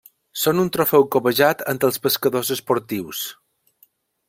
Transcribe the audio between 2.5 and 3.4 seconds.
esportius.